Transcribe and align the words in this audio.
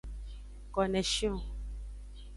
Koneshion. 0.73 1.37